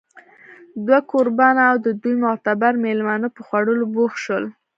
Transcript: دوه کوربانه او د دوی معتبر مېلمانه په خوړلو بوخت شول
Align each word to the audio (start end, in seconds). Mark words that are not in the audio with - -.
دوه 0.85 0.99
کوربانه 1.11 1.61
او 1.71 1.75
د 1.85 1.87
دوی 2.01 2.15
معتبر 2.23 2.73
مېلمانه 2.85 3.27
په 3.35 3.41
خوړلو 3.47 3.85
بوخت 3.93 4.17
شول 4.25 4.45